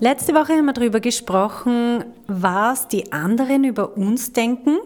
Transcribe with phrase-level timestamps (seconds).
[0.00, 4.78] Letzte Woche haben wir darüber gesprochen, was die anderen über uns denken.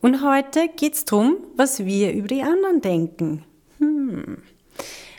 [0.00, 3.44] Und heute geht es darum, was wir über die anderen denken.
[3.78, 4.38] Hm.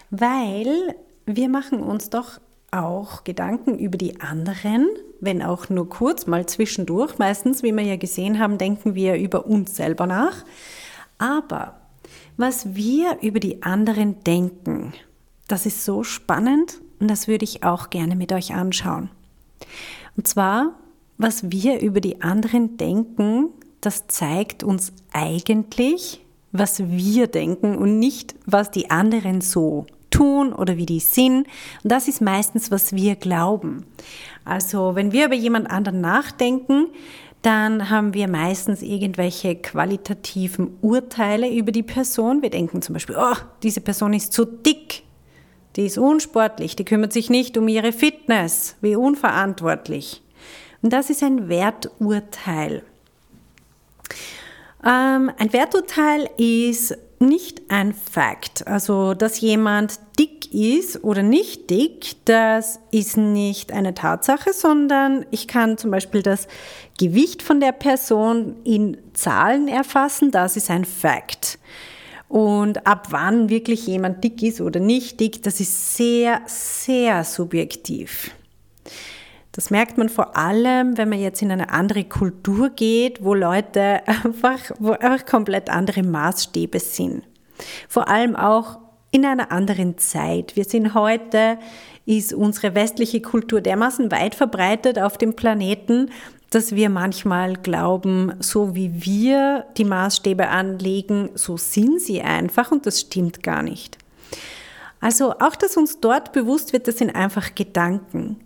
[0.10, 4.88] Weil wir machen uns doch auch Gedanken über die anderen,
[5.22, 7.18] wenn auch nur kurz, mal zwischendurch.
[7.18, 10.44] Meistens, wie wir ja gesehen haben, denken wir über uns selber nach.
[11.18, 11.80] Aber
[12.36, 14.94] was wir über die anderen denken,
[15.48, 19.10] das ist so spannend und das würde ich auch gerne mit euch anschauen.
[20.20, 20.74] Und zwar,
[21.18, 28.36] was wir über die anderen denken, das zeigt uns eigentlich, was wir denken und nicht,
[28.46, 31.48] was die anderen so tun oder wie die sind.
[31.84, 33.86] Und das ist meistens, was wir glauben.
[34.44, 36.88] Also wenn wir über jemand anderen nachdenken,
[37.42, 42.42] dann haben wir meistens irgendwelche qualitativen Urteile über die Person.
[42.42, 45.04] Wir denken zum Beispiel, oh, diese Person ist zu dick,
[45.80, 50.22] die ist unsportlich, die kümmert sich nicht um ihre Fitness, wie unverantwortlich.
[50.82, 52.84] Und das ist ein Werturteil.
[54.86, 58.68] Ähm, ein Werturteil ist nicht ein Fakt.
[58.68, 65.48] Also, dass jemand dick ist oder nicht dick, das ist nicht eine Tatsache, sondern ich
[65.48, 66.50] kann zum Beispiel das
[67.00, 70.32] Gewicht von der Person in Zahlen erfassen.
[70.32, 71.58] Das ist ein Fakt.
[72.30, 78.32] Und ab wann wirklich jemand dick ist oder nicht dick, das ist sehr, sehr subjektiv.
[79.52, 84.08] Das merkt man vor allem, wenn man jetzt in eine andere Kultur geht, wo Leute
[84.08, 87.24] einfach, wo einfach komplett andere Maßstäbe sind.
[87.88, 88.78] Vor allem auch
[89.12, 90.56] in einer anderen Zeit.
[90.56, 91.58] Wir sind heute,
[92.06, 96.12] ist unsere westliche Kultur dermaßen weit verbreitet auf dem Planeten,
[96.50, 102.86] dass wir manchmal glauben, so wie wir die Maßstäbe anlegen, so sind sie einfach und
[102.86, 103.98] das stimmt gar nicht.
[105.00, 108.38] Also auch, dass uns dort bewusst wird, das sind einfach Gedanken.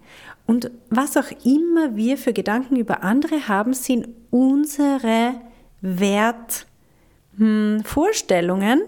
[0.46, 5.36] Und was auch immer wir für Gedanken über andere haben, sind unsere
[5.82, 8.88] Wertvorstellungen hm,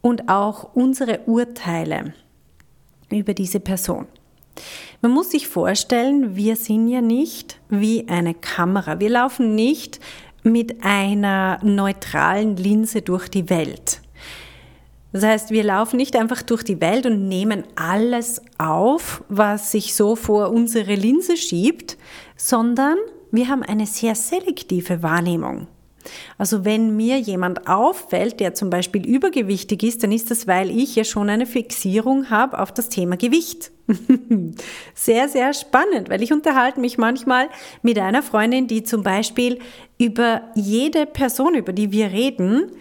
[0.00, 2.14] und auch unsere Urteile
[3.10, 4.06] über diese Person.
[5.02, 9.00] Man muss sich vorstellen, wir sind ja nicht wie eine Kamera.
[9.00, 10.00] Wir laufen nicht
[10.42, 14.00] mit einer neutralen Linse durch die Welt.
[15.12, 19.94] Das heißt, wir laufen nicht einfach durch die Welt und nehmen alles auf, was sich
[19.94, 21.96] so vor unsere Linse schiebt,
[22.36, 22.96] sondern
[23.30, 25.68] wir haben eine sehr selektive Wahrnehmung.
[26.38, 30.94] Also wenn mir jemand auffällt, der zum Beispiel übergewichtig ist, dann ist das, weil ich
[30.96, 33.72] ja schon eine Fixierung habe auf das Thema Gewicht.
[34.94, 37.48] sehr, sehr spannend, weil ich unterhalte mich manchmal
[37.82, 39.58] mit einer Freundin, die zum Beispiel
[39.98, 42.72] über jede Person, über die wir reden,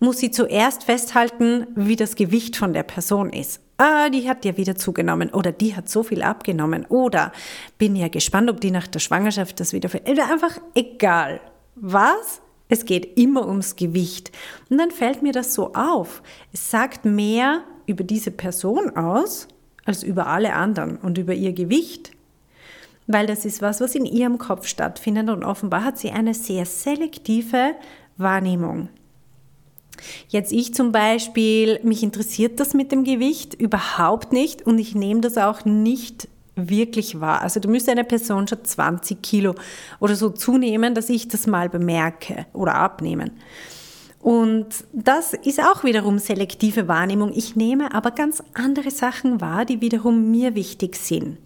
[0.00, 3.60] muss sie zuerst festhalten, wie das Gewicht von der Person ist.
[3.76, 7.32] Ah, die hat ja wieder zugenommen oder die hat so viel abgenommen oder
[7.78, 9.90] bin ja gespannt, ob die nach der Schwangerschaft das wieder...
[10.04, 11.40] Einfach egal.
[11.76, 12.42] Was?
[12.68, 14.32] Es geht immer ums Gewicht.
[14.68, 16.22] Und dann fällt mir das so auf.
[16.52, 19.48] Es sagt mehr über diese Person aus
[19.90, 22.12] als über alle anderen und über ihr Gewicht.
[23.06, 26.64] Weil das ist was, was in ihrem Kopf stattfindet und offenbar hat sie eine sehr
[26.64, 27.72] selektive
[28.16, 28.88] Wahrnehmung.
[30.28, 35.20] Jetzt ich zum Beispiel, mich interessiert das mit dem Gewicht überhaupt nicht und ich nehme
[35.20, 37.42] das auch nicht wirklich wahr.
[37.42, 39.56] Also du müsste eine Person schon 20 Kilo
[39.98, 43.32] oder so zunehmen, dass ich das mal bemerke oder abnehmen.
[44.20, 47.32] Und das ist auch wiederum selektive Wahrnehmung.
[47.34, 51.38] Ich nehme aber ganz andere Sachen wahr, die wiederum mir wichtig sind.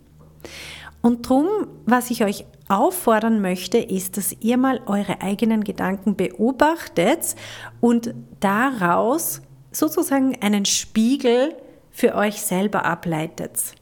[1.00, 1.46] Und darum,
[1.84, 7.36] was ich euch auffordern möchte, ist, dass ihr mal eure eigenen Gedanken beobachtet
[7.80, 11.54] und daraus sozusagen einen Spiegel
[11.90, 13.74] für euch selber ableitet.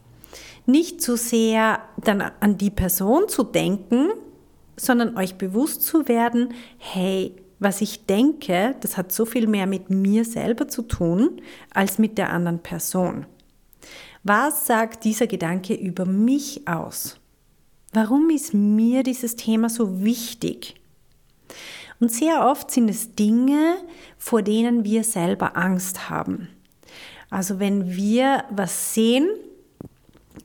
[0.65, 4.09] Nicht zu sehr dann an die Person zu denken,
[4.75, 9.89] sondern euch bewusst zu werden, hey, was ich denke, das hat so viel mehr mit
[9.89, 11.41] mir selber zu tun
[11.73, 13.25] als mit der anderen Person.
[14.23, 17.19] Was sagt dieser Gedanke über mich aus?
[17.91, 20.75] Warum ist mir dieses Thema so wichtig?
[21.99, 23.75] Und sehr oft sind es Dinge,
[24.17, 26.49] vor denen wir selber Angst haben.
[27.29, 29.27] Also wenn wir was sehen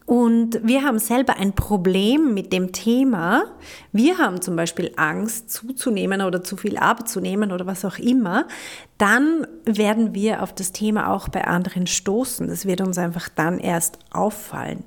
[0.08, 3.44] Und wir haben selber ein Problem mit dem Thema.
[3.93, 8.49] Wir haben zum Beispiel Angst zuzunehmen oder zu viel abzunehmen oder was auch immer.
[8.96, 12.49] Dann werden wir auf das Thema auch bei anderen stoßen.
[12.49, 14.82] Das wird uns einfach dann erst auffallen.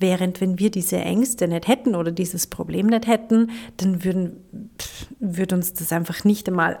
[0.00, 4.44] Während wenn wir diese Ängste nicht hätten oder dieses Problem nicht hätten, dann würden,
[5.20, 6.80] würde uns das einfach nicht einmal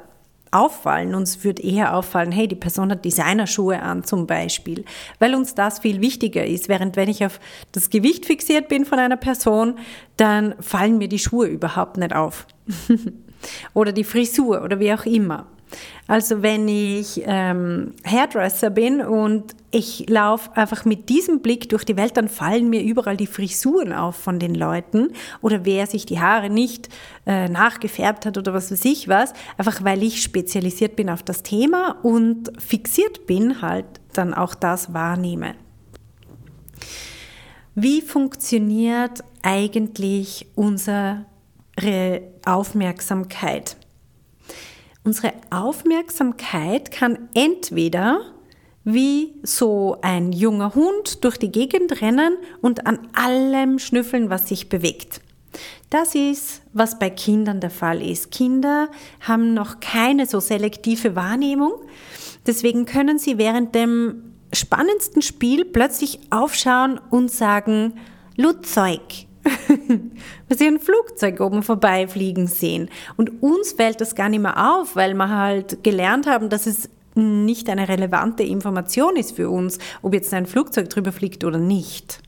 [0.54, 1.14] auffallen.
[1.14, 4.84] Uns wird eher auffallen, hey, die Person hat Designerschuhe an zum Beispiel,
[5.18, 6.68] weil uns das viel wichtiger ist.
[6.68, 7.40] Während wenn ich auf
[7.72, 9.78] das Gewicht fixiert bin von einer Person,
[10.16, 12.46] dann fallen mir die Schuhe überhaupt nicht auf.
[13.74, 15.46] oder die Frisur oder wie auch immer.
[16.06, 21.96] Also wenn ich ähm, Hairdresser bin und ich laufe einfach mit diesem Blick durch die
[21.96, 25.08] Welt, dann fallen mir überall die Frisuren auf von den Leuten
[25.40, 26.88] oder wer sich die Haare nicht
[27.26, 31.42] äh, nachgefärbt hat oder was weiß ich was, einfach weil ich spezialisiert bin auf das
[31.42, 35.54] Thema und fixiert bin, halt dann auch das wahrnehme.
[37.74, 41.26] Wie funktioniert eigentlich unsere
[42.44, 43.76] Aufmerksamkeit?
[45.04, 48.22] Unsere Aufmerksamkeit kann entweder
[48.84, 54.70] wie so ein junger Hund durch die Gegend rennen und an allem schnüffeln, was sich
[54.70, 55.20] bewegt.
[55.90, 58.30] Das ist, was bei Kindern der Fall ist.
[58.30, 58.88] Kinder
[59.20, 61.72] haben noch keine so selektive Wahrnehmung.
[62.46, 67.94] Deswegen können sie während dem spannendsten Spiel plötzlich aufschauen und sagen,
[68.36, 69.26] Lutzeug,
[70.48, 72.88] weil sie ein Flugzeug oben vorbeifliegen sehen.
[73.16, 76.88] Und uns fällt das gar nicht mehr auf, weil wir halt gelernt haben, dass es
[77.14, 82.20] nicht eine relevante Information ist für uns, ob jetzt ein Flugzeug drüber fliegt oder nicht.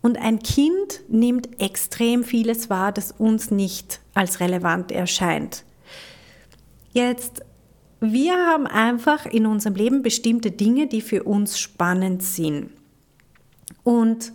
[0.00, 5.64] Und ein Kind nimmt extrem vieles wahr, das uns nicht als relevant erscheint.
[6.92, 7.42] Jetzt,
[8.00, 12.70] wir haben einfach in unserem Leben bestimmte Dinge, die für uns spannend sind.
[13.82, 14.32] Und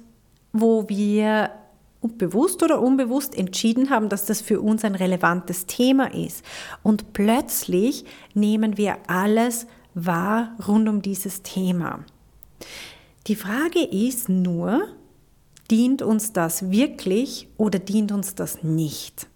[0.54, 1.52] wo wir
[2.02, 6.44] bewusst oder unbewusst entschieden haben, dass das für uns ein relevantes Thema ist.
[6.84, 12.06] Und plötzlich nehmen wir alles wahr rund um dieses Thema.
[13.28, 14.88] Die Frage ist nur,
[15.72, 19.28] dient uns das wirklich oder dient uns das nicht?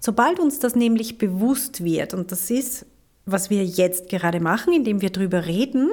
[0.00, 2.86] Sobald uns das nämlich bewusst wird, und das ist,
[3.24, 5.90] was wir jetzt gerade machen, indem wir darüber reden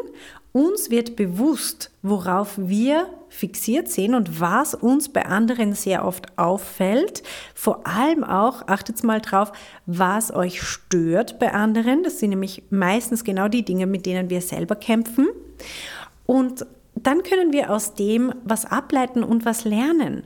[0.51, 7.21] uns wird bewusst, worauf wir fixiert sind und was uns bei anderen sehr oft auffällt.
[7.53, 9.51] Vor allem auch, achtet mal drauf,
[9.85, 12.03] was euch stört bei anderen.
[12.03, 15.27] Das sind nämlich meistens genau die Dinge, mit denen wir selber kämpfen.
[16.25, 16.65] Und
[16.95, 20.23] dann können wir aus dem was ableiten und was lernen.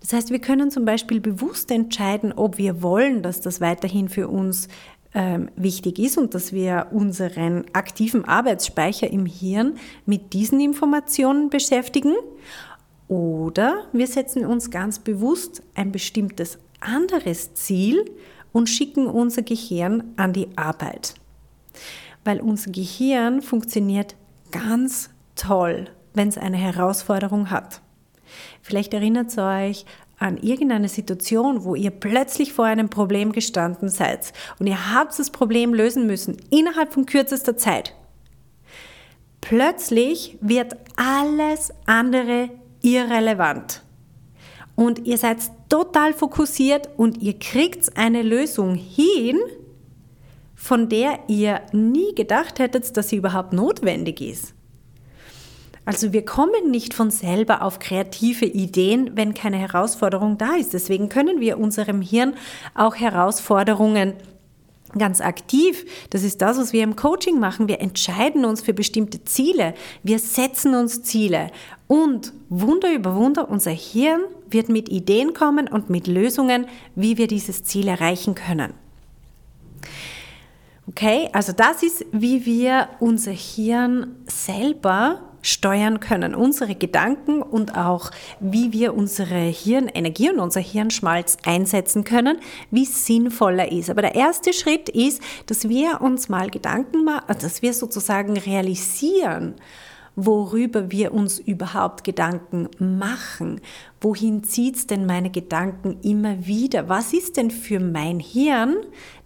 [0.00, 4.28] Das heißt, wir können zum Beispiel bewusst entscheiden, ob wir wollen, dass das weiterhin für
[4.28, 4.68] uns
[5.18, 9.74] ähm, wichtig ist und dass wir unseren aktiven Arbeitsspeicher im Hirn
[10.06, 12.14] mit diesen Informationen beschäftigen.
[13.08, 18.04] Oder wir setzen uns ganz bewusst ein bestimmtes anderes Ziel
[18.52, 21.14] und schicken unser Gehirn an die Arbeit.
[22.24, 24.14] Weil unser Gehirn funktioniert
[24.52, 27.80] ganz toll, wenn es eine Herausforderung hat.
[28.62, 29.84] Vielleicht erinnert es euch
[30.18, 35.30] an irgendeine Situation, wo ihr plötzlich vor einem Problem gestanden seid und ihr habt das
[35.30, 37.94] Problem lösen müssen innerhalb von kürzester Zeit.
[39.40, 42.50] Plötzlich wird alles andere
[42.82, 43.82] irrelevant.
[44.74, 49.38] Und ihr seid total fokussiert und ihr kriegt eine Lösung hin,
[50.54, 54.54] von der ihr nie gedacht hättet, dass sie überhaupt notwendig ist.
[55.88, 60.74] Also wir kommen nicht von selber auf kreative Ideen, wenn keine Herausforderung da ist.
[60.74, 62.34] Deswegen können wir unserem Hirn
[62.74, 64.12] auch Herausforderungen
[64.98, 65.86] ganz aktiv.
[66.10, 67.68] Das ist das, was wir im Coaching machen.
[67.68, 69.72] Wir entscheiden uns für bestimmte Ziele.
[70.02, 71.50] Wir setzen uns Ziele.
[71.86, 76.66] Und Wunder über Wunder, unser Hirn wird mit Ideen kommen und mit Lösungen,
[76.96, 78.74] wie wir dieses Ziel erreichen können.
[80.86, 88.10] Okay, also das ist, wie wir unser Hirn selber steuern können, unsere Gedanken und auch
[88.40, 92.38] wie wir unsere Hirnenergie und unser Hirnschmalz einsetzen können,
[92.70, 93.90] wie sinnvoller ist.
[93.90, 99.54] Aber der erste Schritt ist, dass wir uns mal Gedanken machen, dass wir sozusagen realisieren,
[100.16, 103.60] worüber wir uns überhaupt Gedanken machen.
[104.00, 106.88] Wohin zieht es denn meine Gedanken immer wieder?
[106.88, 108.78] Was ist denn für mein Hirn,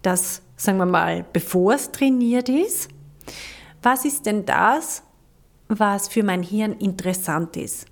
[0.02, 2.90] das, sagen wir mal, bevor es trainiert ist,
[3.82, 5.02] was ist denn das,
[5.78, 7.86] was für mein Hirn interessant ist.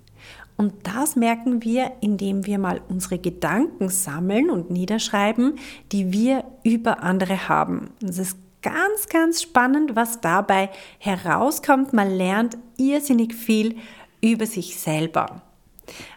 [0.57, 5.57] Und das merken wir, indem wir mal unsere Gedanken sammeln und niederschreiben,
[5.91, 7.89] die wir über andere haben.
[8.03, 10.69] Es ist ganz, ganz spannend, was dabei
[10.99, 11.93] herauskommt.
[11.93, 13.77] Man lernt irrsinnig viel
[14.21, 15.41] über sich selber.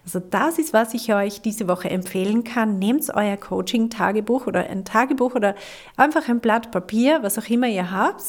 [0.05, 2.79] Also das ist, was ich euch diese Woche empfehlen kann.
[2.79, 5.55] Nehmt euer Coaching-Tagebuch oder ein Tagebuch oder
[5.97, 8.23] einfach ein Blatt Papier, was auch immer ihr habt,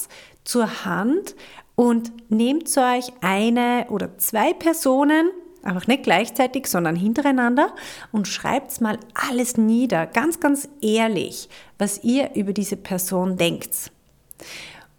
[0.44, 1.36] zur Hand
[1.76, 5.30] und nehmt euch eine oder zwei Personen,
[5.62, 7.74] einfach nicht gleichzeitig, sondern hintereinander
[8.12, 13.92] und schreibt mal alles nieder, ganz, ganz ehrlich, was ihr über diese Person denkt.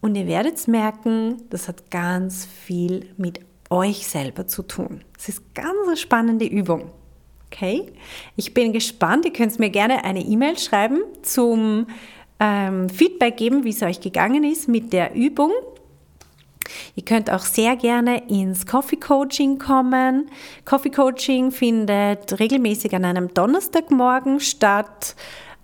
[0.01, 3.41] Und ihr werdet merken, das hat ganz viel mit
[3.71, 5.03] euch selber zu tun.
[5.19, 6.91] Es ist ganz eine spannende Übung.
[7.47, 7.93] Okay?
[8.37, 9.25] Ich bin gespannt.
[9.25, 11.87] Ihr könnt mir gerne eine E-Mail schreiben zum
[12.39, 15.53] ähm, Feedback geben, wie es euch gegangen ist mit der Übung.
[16.97, 20.31] Ihr könnt auch sehr gerne ins Coffee Coaching kommen.
[20.65, 25.15] Coffee Coaching findet regelmäßig an einem Donnerstagmorgen statt.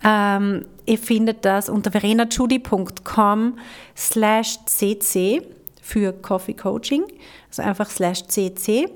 [0.04, 3.58] Ähm, ihr findet das unter verenajudi.com
[3.96, 5.42] slash cc
[5.80, 7.04] für Coffee Coaching,
[7.48, 8.88] also einfach slash cc.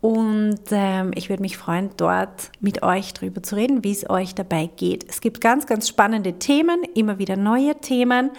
[0.00, 4.34] Und ähm, ich würde mich freuen, dort mit euch darüber zu reden, wie es euch
[4.34, 5.06] dabei geht.
[5.08, 8.30] Es gibt ganz, ganz spannende Themen, immer wieder neue Themen.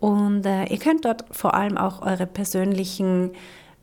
[0.00, 3.32] Und äh, ihr könnt dort vor allem auch eure persönlichen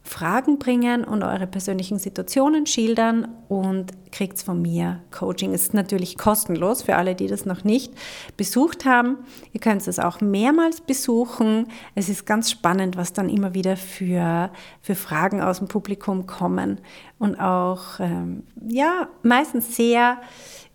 [0.06, 5.54] Fragen bringen und eure persönlichen Situationen schildern und kriegt von mir Coaching.
[5.54, 7.94] Es ist natürlich kostenlos für alle, die das noch nicht
[8.36, 9.20] besucht haben.
[9.54, 11.68] Ihr könnt es auch mehrmals besuchen.
[11.96, 14.52] Es ist ganz spannend, was dann immer wieder für,
[14.82, 16.82] für Fragen aus dem Publikum kommen
[17.18, 20.20] und auch ähm, ja, meistens sehr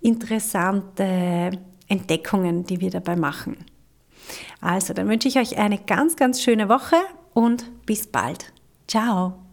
[0.00, 1.50] interessante
[1.86, 3.58] Entdeckungen, die wir dabei machen.
[4.60, 6.96] Also, dann wünsche ich euch eine ganz, ganz schöne Woche
[7.34, 8.52] und bis bald.
[8.86, 9.47] Ciao!